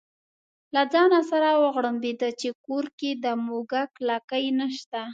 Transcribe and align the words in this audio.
له 0.73 0.81
ځانه 0.93 1.19
سره 1.31 1.49
وغړمبېده 1.63 2.29
چې 2.39 2.49
کور 2.65 2.85
کې 2.99 3.11
د 3.23 3.25
موږک 3.45 3.89
لکۍ 4.09 4.45
نشته. 4.59 5.01